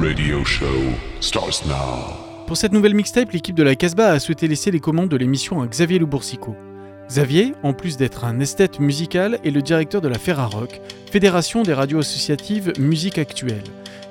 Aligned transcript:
radio 0.00 0.42
show 0.44 0.64
starts 1.20 1.66
now. 1.66 2.46
Pour 2.46 2.56
cette 2.56 2.72
nouvelle 2.72 2.94
mixtape, 2.94 3.32
l'équipe 3.32 3.54
de 3.54 3.62
la 3.62 3.76
Casbah 3.76 4.12
a 4.12 4.18
souhaité 4.18 4.48
laisser 4.48 4.70
les 4.70 4.80
commandes 4.80 5.10
de 5.10 5.16
l'émission 5.16 5.60
à 5.60 5.66
Xavier 5.66 5.98
Le 5.98 6.06
Boursicot. 6.06 6.56
Xavier, 7.06 7.54
en 7.62 7.74
plus 7.74 7.98
d'être 7.98 8.24
un 8.24 8.40
esthète 8.40 8.80
musical, 8.80 9.38
est 9.44 9.50
le 9.50 9.60
directeur 9.60 10.00
de 10.00 10.08
la 10.08 10.18
Ferrarock, 10.18 10.80
Fédération 11.10 11.62
des 11.62 11.74
radios 11.74 11.98
associatives 11.98 12.72
musique 12.78 13.18
actuelle. 13.18 13.64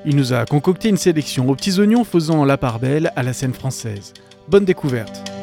Il 0.05 0.15
nous 0.15 0.31
a 0.31 0.45
concocté 0.45 0.89
une 0.89 0.97
sélection 0.97 1.49
aux 1.49 1.55
petits 1.55 1.79
oignons 1.79 2.03
faisant 2.03 2.45
la 2.45 2.57
part 2.57 2.79
belle 2.79 3.11
à 3.15 3.23
la 3.23 3.33
scène 3.33 3.53
française. 3.53 4.13
Bonne 4.47 4.65
découverte. 4.65 5.38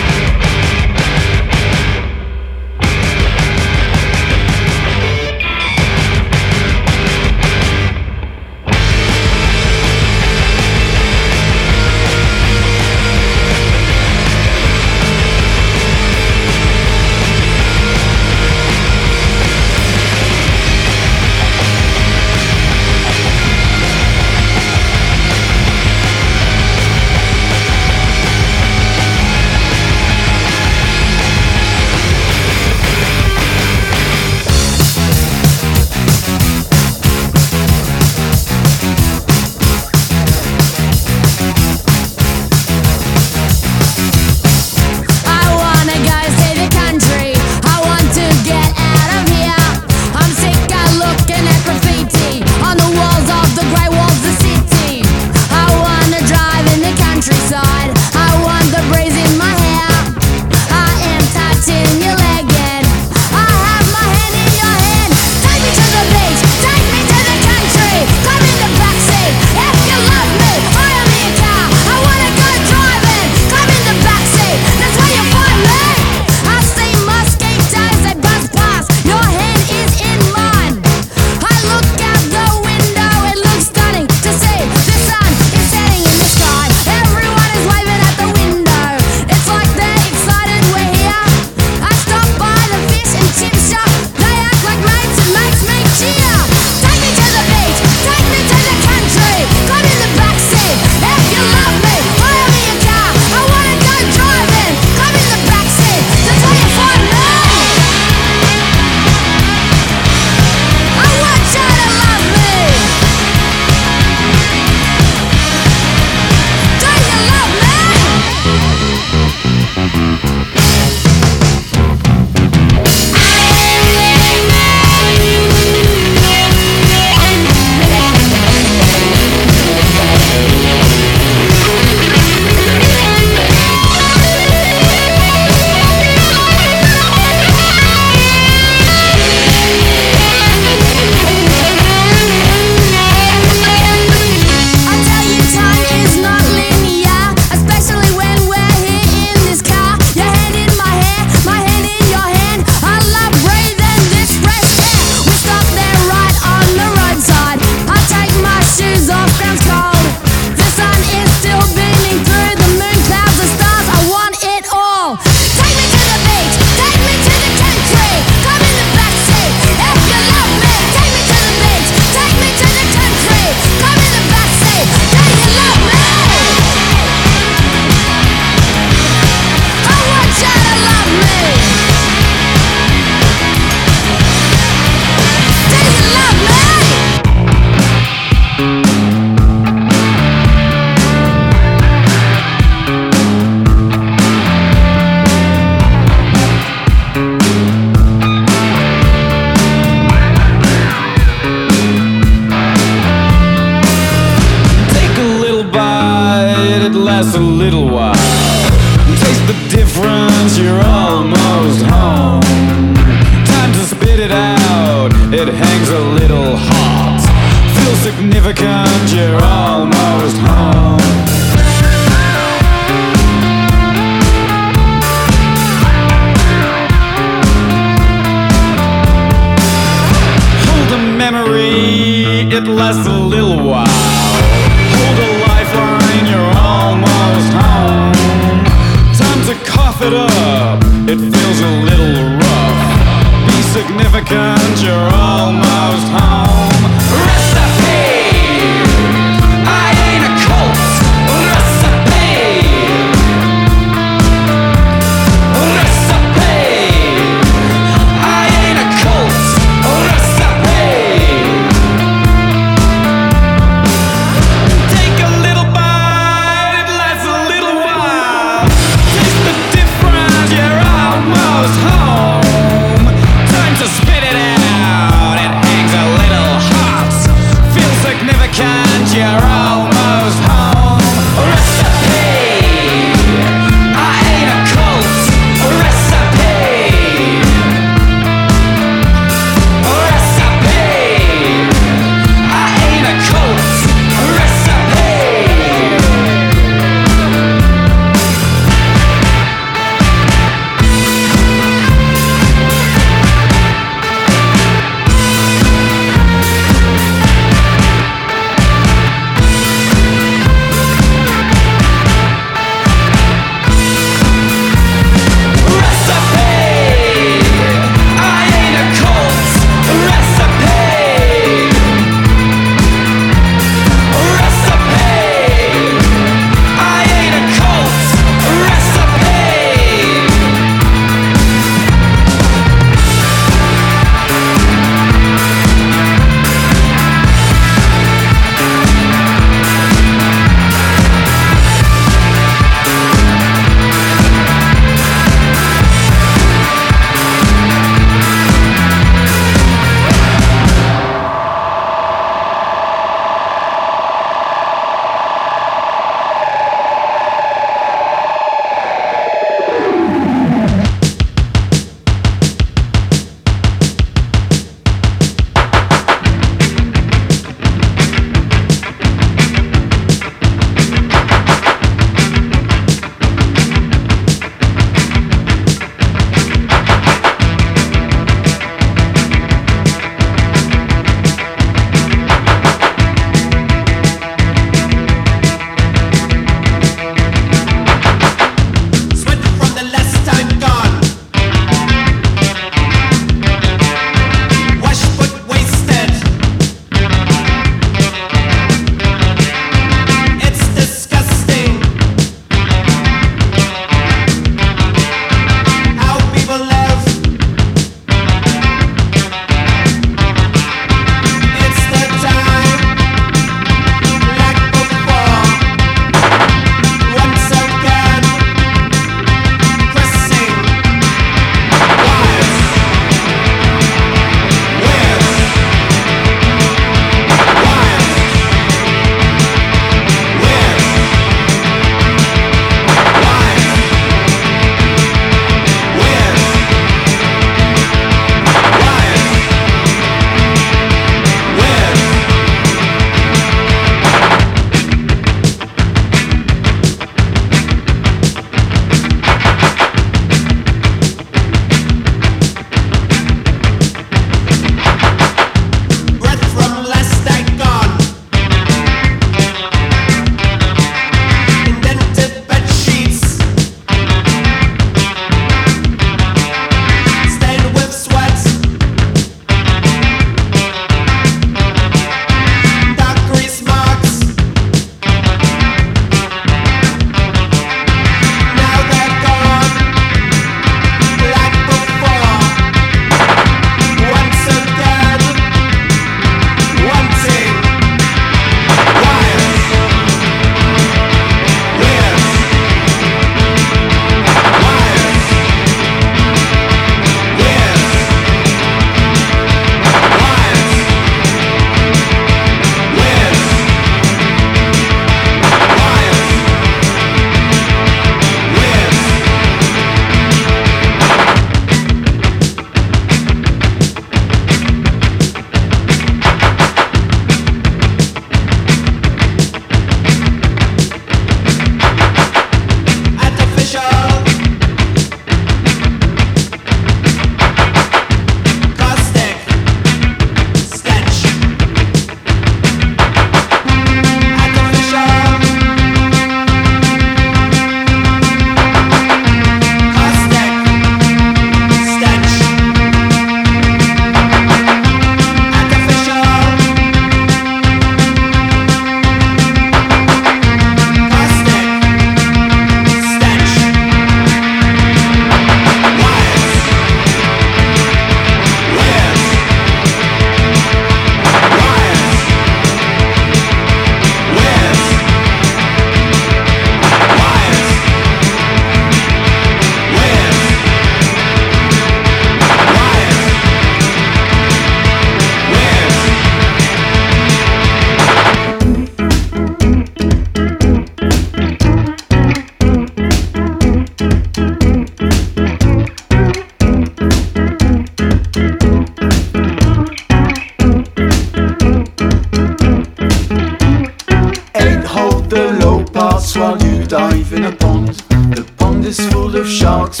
dogs. 599.71 600.00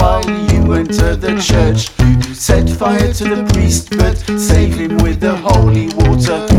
while 0.00 0.24
you 0.50 0.72
enter 0.72 1.14
the 1.14 1.38
church. 1.40 1.90
You 2.00 2.34
set 2.34 2.68
fire 2.68 3.12
to 3.12 3.24
the 3.34 3.44
priest, 3.52 3.90
but 3.98 4.16
save 4.38 4.74
him 4.74 4.96
with 4.98 5.20
the 5.20 5.36
holy 5.36 5.88
water. 5.94 6.49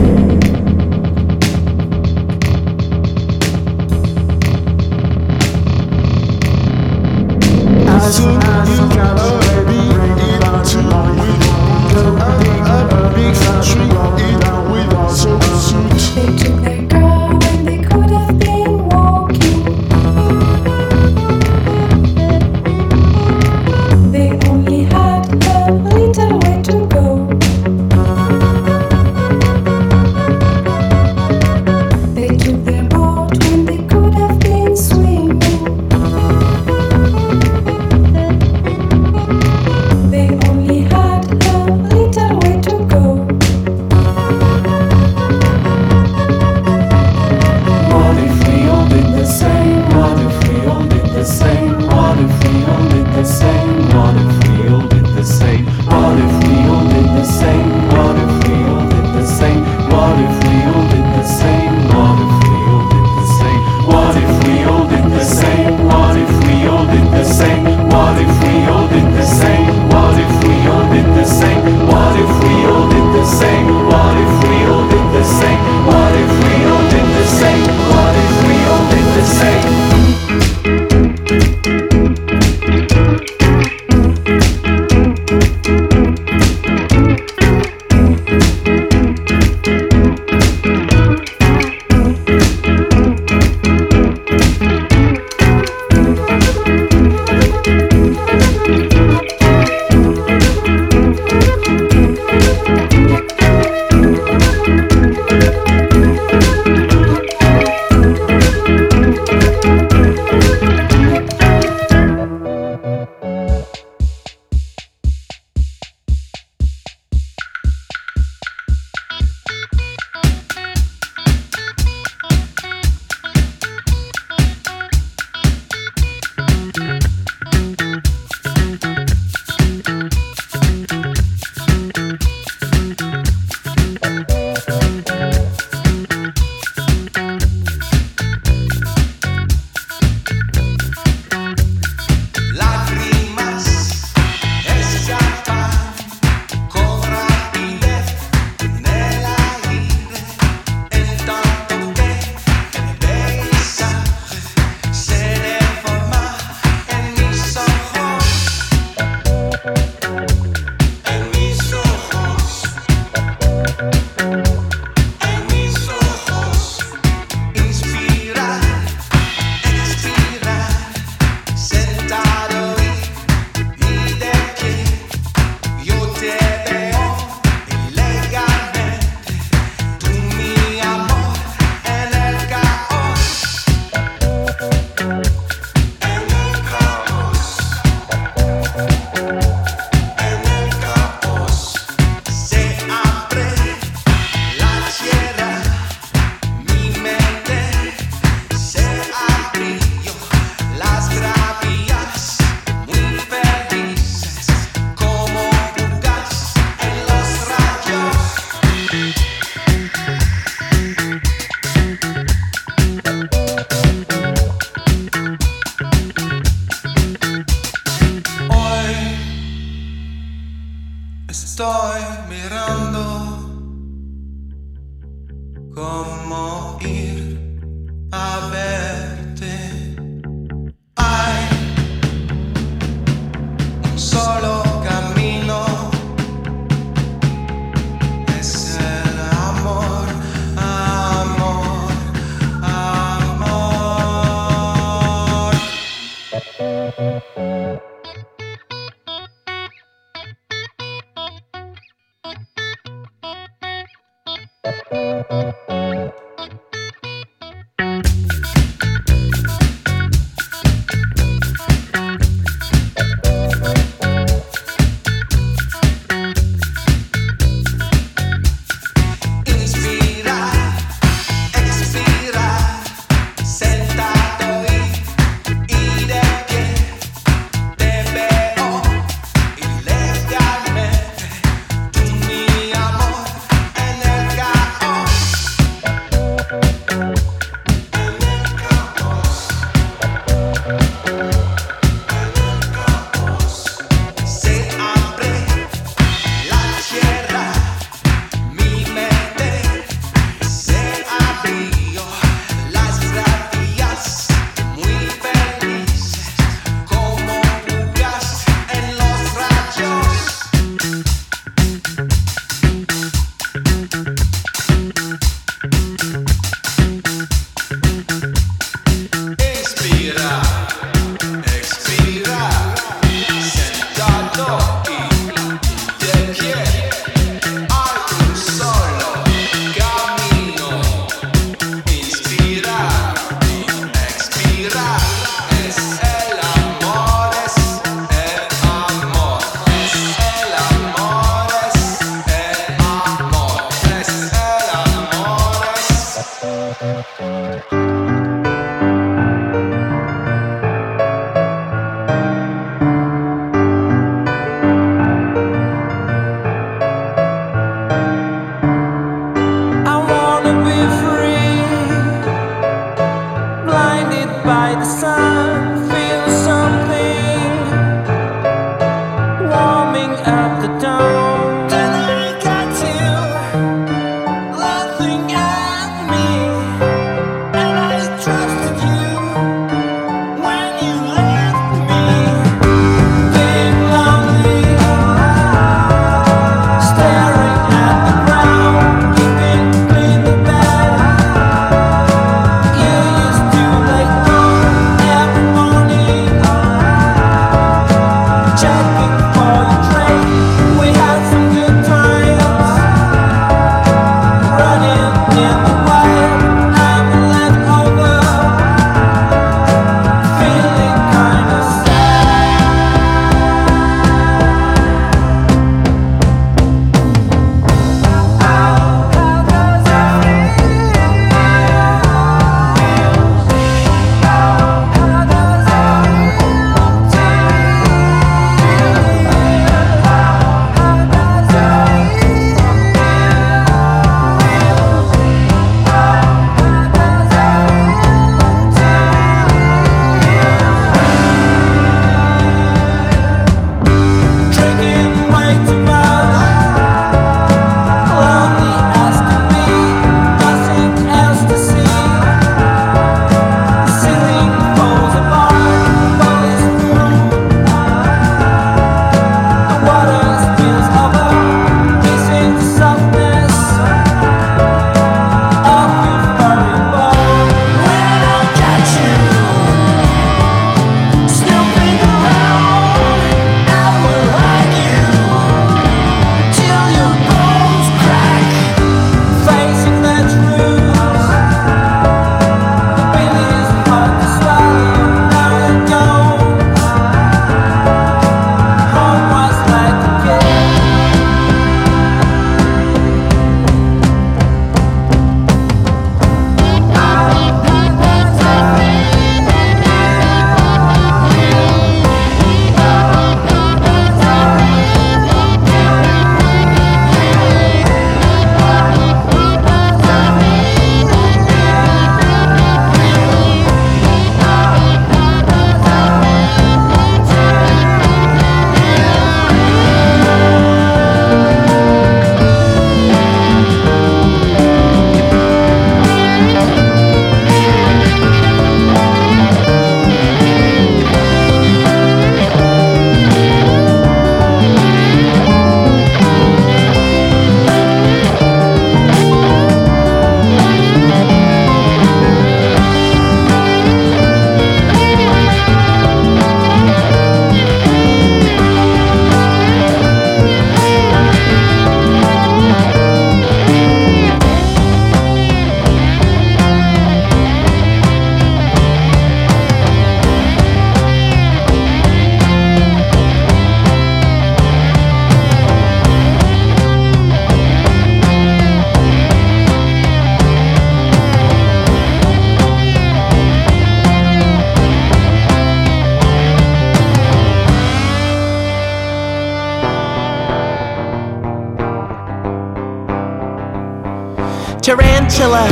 Tarantula. 584.82 585.68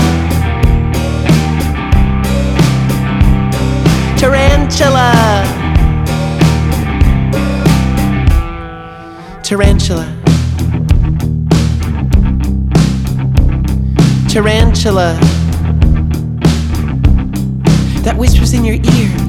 Tarantula. 4.17 5.11
Tarantula. 9.41 10.05
Tarantula. 14.29 15.17
That 18.03 18.15
whispers 18.15 18.53
in 18.53 18.63
your 18.63 18.75
ear. 18.75 19.28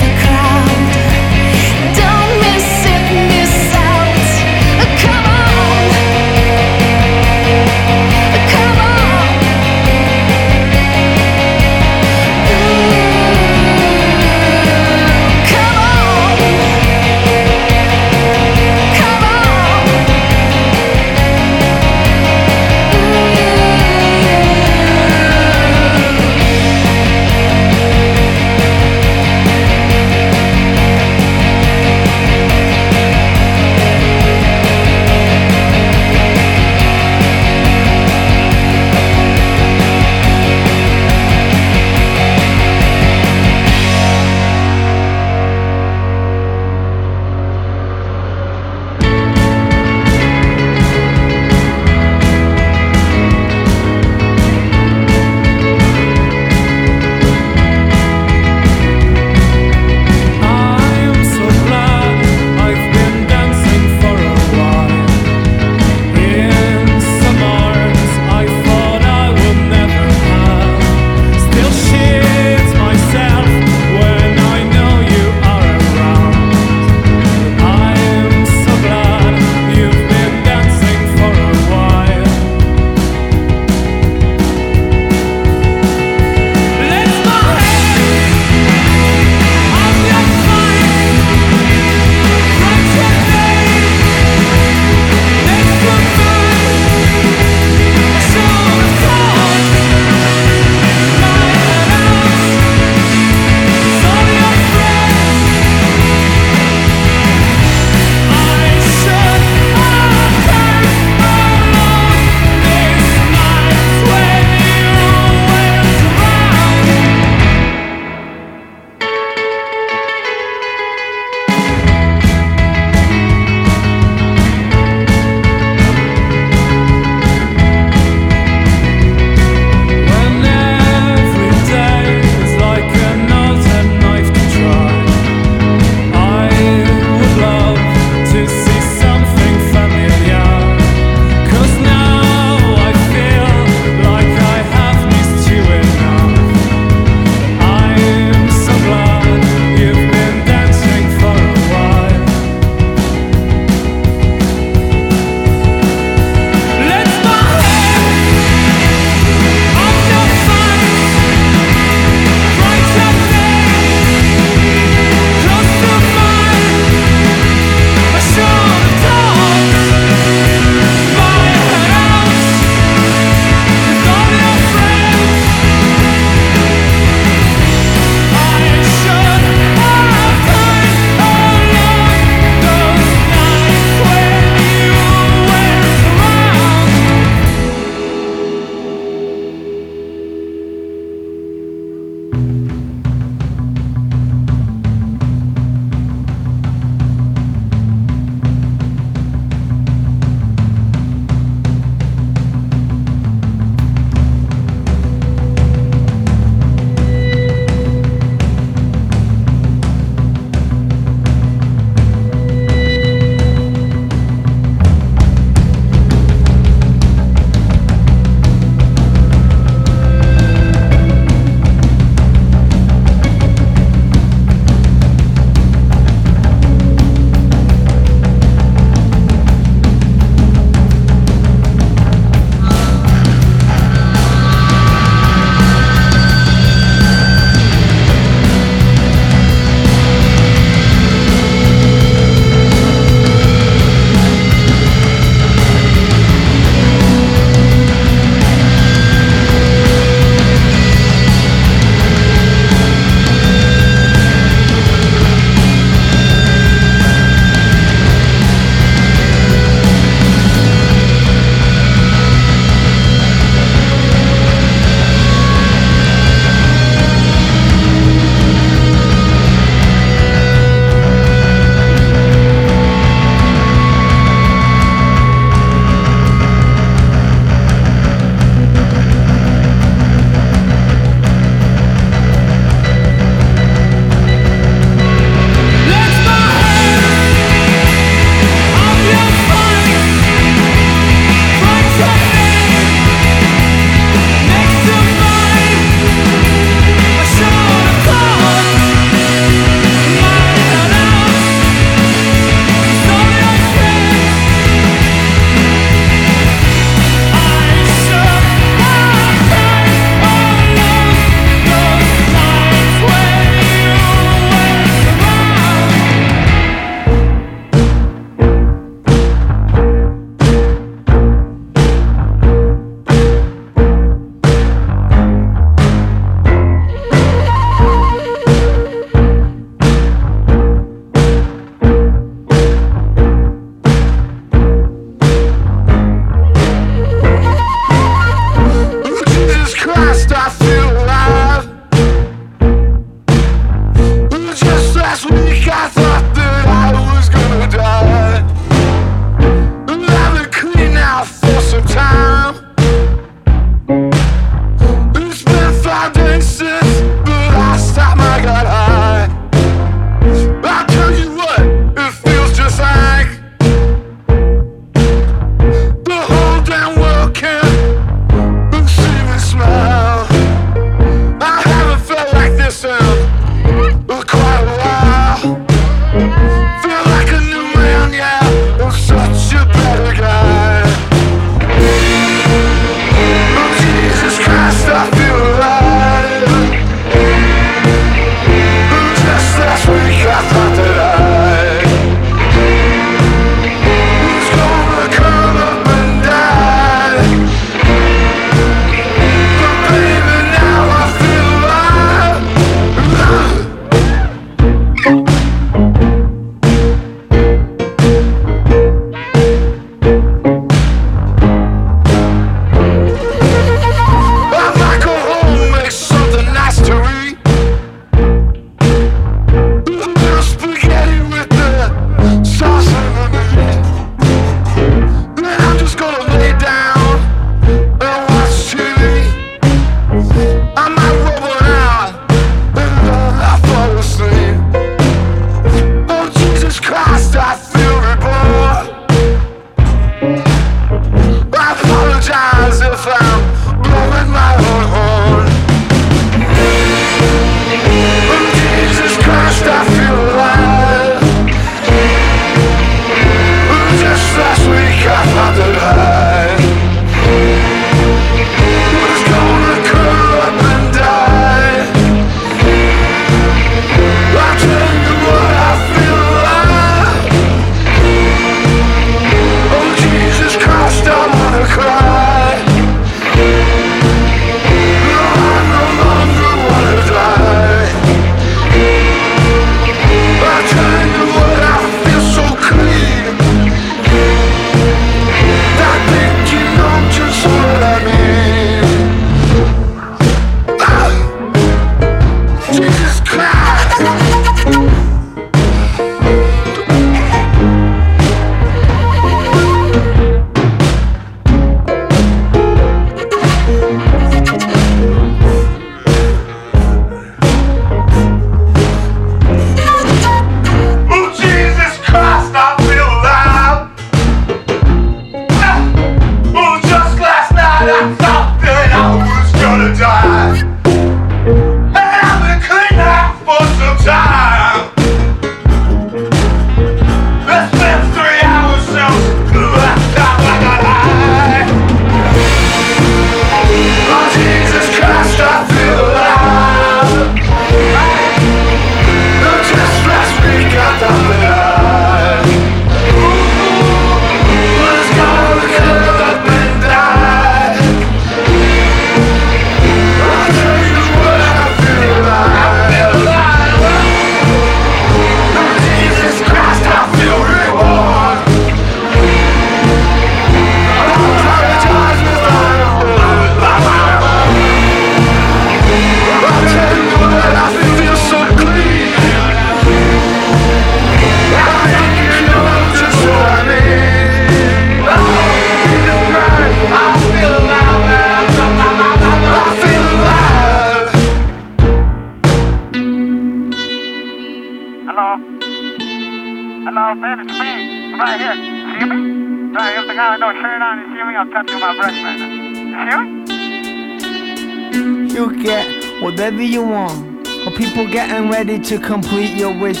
whatever 596.48 596.62
you 596.62 596.82
want. 596.82 597.46
Or 597.66 597.72
people 597.72 598.06
getting 598.06 598.48
ready 598.48 598.78
to 598.78 598.98
complete 598.98 599.54
your 599.54 599.78
wish. 599.78 600.00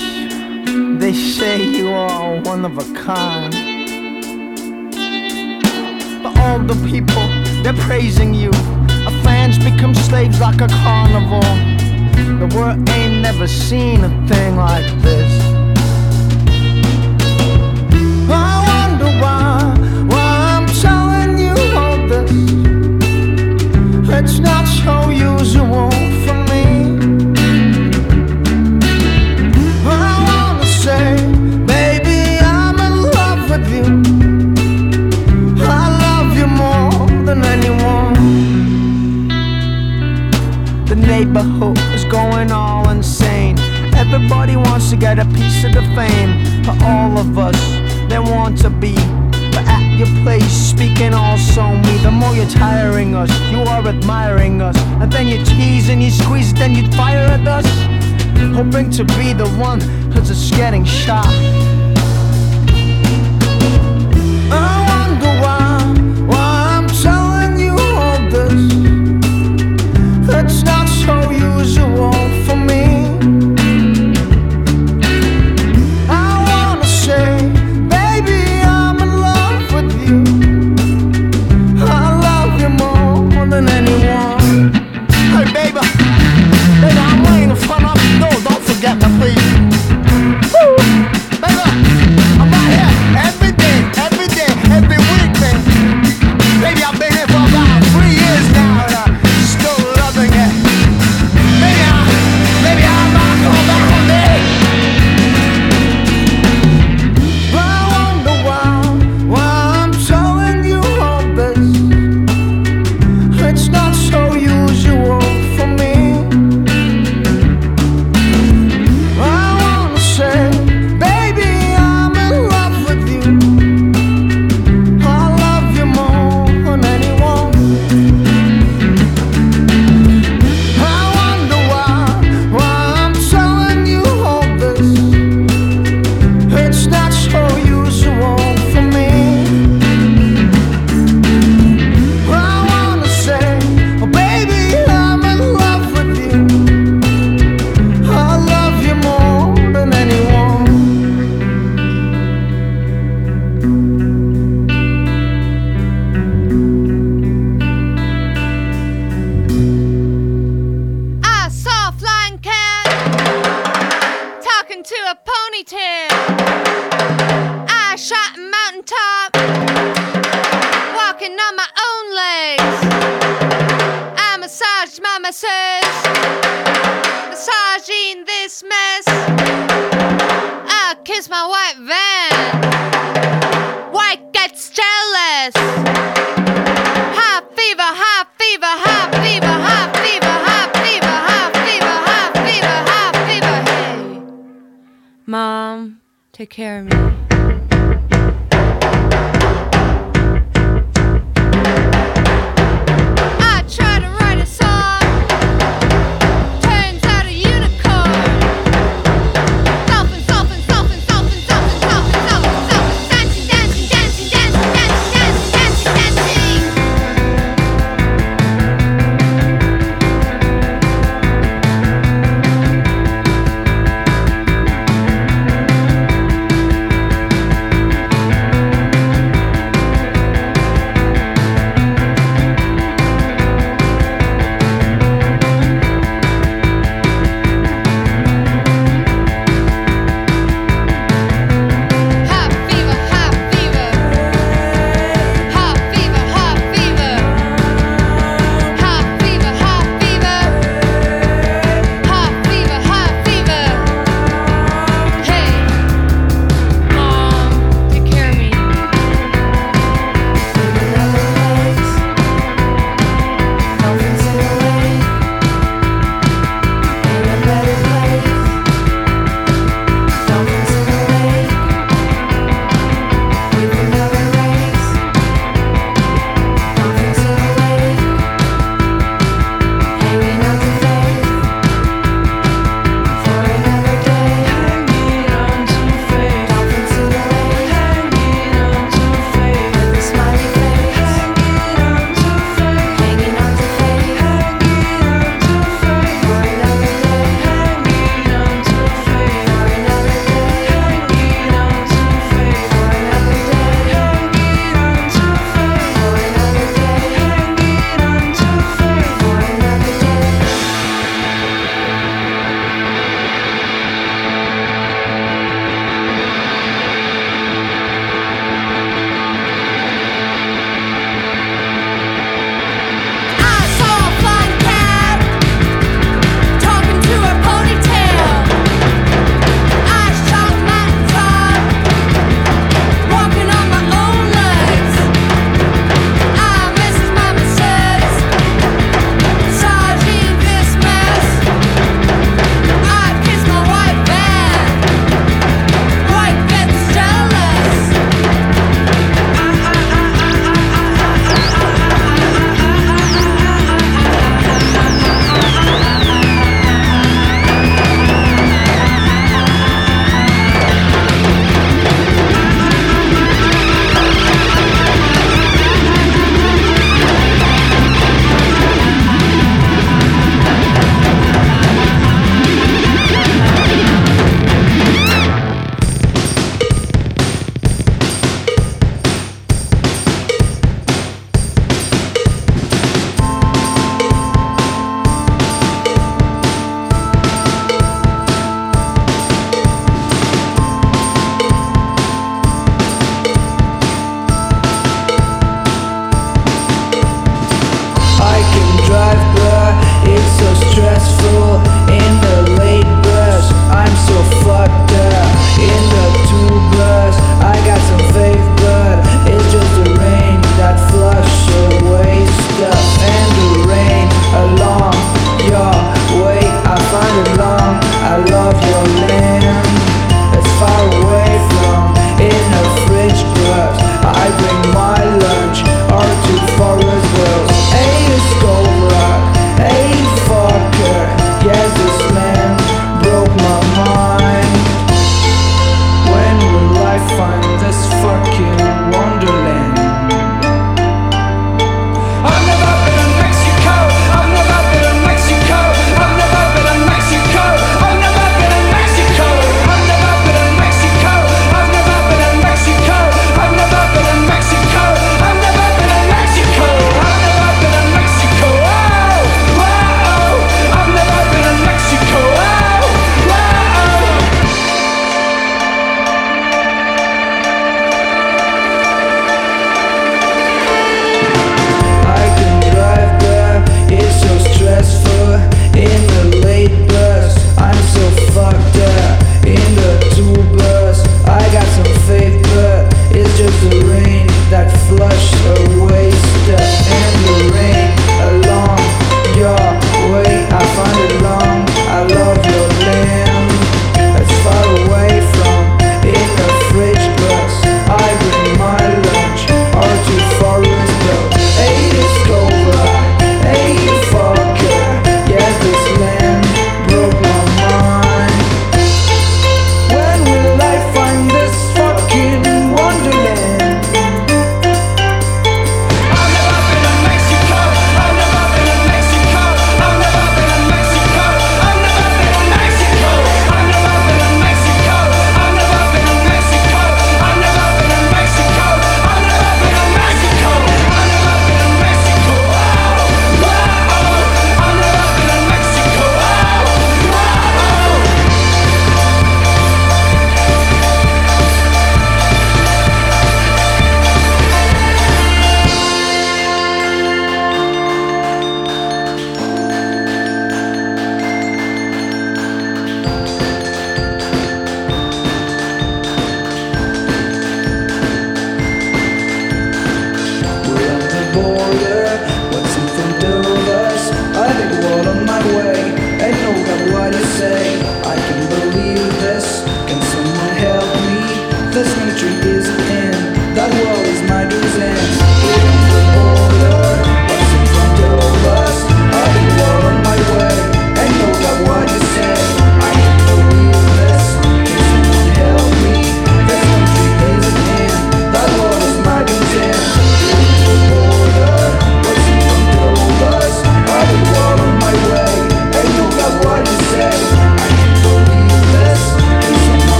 They 0.98 1.12
say 1.12 1.62
you 1.62 1.90
are 1.90 2.40
one 2.40 2.64
of 2.64 2.78
a 2.78 2.94
kind. 2.94 3.52
But 6.22 6.38
all 6.38 6.58
the 6.60 6.78
people, 6.88 7.26
they're 7.62 7.82
praising 7.86 8.32
you. 8.32 8.50
Our 9.04 9.16
fans 9.22 9.58
become 9.58 9.94
slaves 9.94 10.40
like 10.40 10.62
a 10.62 10.68
carnival. 10.68 11.42
The 12.40 12.48
world 12.56 12.88
ain't 12.88 13.20
never 13.20 13.46
seen 13.46 14.02
a 14.04 14.26
thing 14.26 14.56
like 14.56 14.86
this. 15.02 15.17
The 40.88 40.96
neighborhood 40.96 41.76
is 41.92 42.04
going 42.04 42.50
all 42.50 42.88
insane. 42.88 43.58
Everybody 43.94 44.56
wants 44.56 44.88
to 44.88 44.96
get 44.96 45.18
a 45.18 45.26
piece 45.26 45.62
of 45.64 45.74
the 45.74 45.82
fame. 45.94 46.64
For 46.64 46.74
all 46.82 47.18
of 47.18 47.36
us, 47.36 47.60
they 48.08 48.18
want 48.18 48.56
to 48.62 48.70
be. 48.70 48.94
But 49.52 49.68
at 49.68 49.98
your 49.98 50.08
place, 50.22 50.50
speaking 50.50 51.12
also 51.12 51.62
me. 51.76 51.98
The 51.98 52.10
more 52.10 52.34
you're 52.34 52.48
tiring 52.48 53.14
us, 53.14 53.30
you 53.50 53.58
are 53.58 53.86
admiring 53.86 54.62
us. 54.62 54.78
And 55.02 55.12
then 55.12 55.28
you 55.28 55.44
tease 55.44 55.90
and 55.90 56.02
you 56.02 56.10
squeeze, 56.10 56.54
then 56.54 56.74
you 56.74 56.90
fire 56.92 57.18
at 57.18 57.46
us. 57.46 57.66
Hoping 58.56 58.88
to 58.92 59.04
be 59.04 59.34
the 59.34 59.48
one 59.60 59.82
who's 60.12 60.28
just 60.28 60.54
getting 60.54 60.86
shot. 60.86 61.28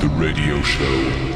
The 0.00 0.08
radio 0.18 0.62
show. 0.62 1.35